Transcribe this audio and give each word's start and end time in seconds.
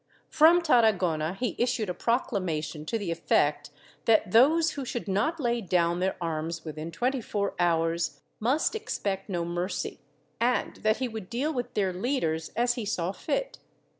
From 0.31 0.63
Tarra 0.63 0.93
gona 0.93 1.35
he 1.37 1.55
issued 1.59 1.87
a 1.87 1.93
proclamation 1.93 2.87
to 2.87 2.97
the 2.97 3.11
effect 3.11 3.69
that 4.05 4.31
those 4.31 4.71
who 4.71 4.83
should 4.83 5.07
not 5.07 5.39
lay 5.39 5.61
down 5.61 5.99
their 5.99 6.17
arms 6.19 6.65
within 6.65 6.89
twenty 6.89 7.21
four 7.21 7.53
hours 7.59 8.19
must 8.39 8.73
expect 8.73 9.29
no 9.29 9.45
mercy, 9.45 9.99
and 10.39 10.77
that 10.77 10.97
he 10.97 11.07
would 11.07 11.29
deal 11.29 11.53
with 11.53 11.75
their 11.75 11.93
leaders 11.93 12.49
as 12.55 12.73
he 12.73 12.83
saw 12.83 13.11
fit. 13.11 13.59